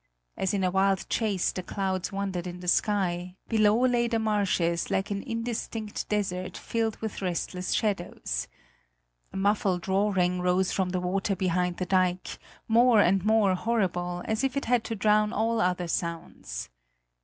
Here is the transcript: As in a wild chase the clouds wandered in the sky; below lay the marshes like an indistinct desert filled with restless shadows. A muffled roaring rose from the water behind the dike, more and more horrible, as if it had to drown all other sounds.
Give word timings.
As 0.35 0.55
in 0.55 0.63
a 0.63 0.71
wild 0.71 1.07
chase 1.09 1.51
the 1.51 1.61
clouds 1.61 2.11
wandered 2.11 2.47
in 2.47 2.59
the 2.59 2.67
sky; 2.67 3.35
below 3.47 3.85
lay 3.85 4.07
the 4.07 4.17
marshes 4.17 4.89
like 4.89 5.11
an 5.11 5.21
indistinct 5.21 6.09
desert 6.09 6.57
filled 6.57 6.95
with 7.01 7.21
restless 7.21 7.71
shadows. 7.73 8.47
A 9.31 9.37
muffled 9.37 9.87
roaring 9.87 10.41
rose 10.41 10.71
from 10.71 10.89
the 10.89 10.99
water 10.99 11.35
behind 11.35 11.77
the 11.77 11.85
dike, 11.85 12.39
more 12.67 12.99
and 12.99 13.23
more 13.23 13.53
horrible, 13.53 14.23
as 14.25 14.43
if 14.43 14.57
it 14.57 14.65
had 14.65 14.83
to 14.85 14.95
drown 14.95 15.31
all 15.31 15.61
other 15.61 15.87
sounds. 15.87 16.71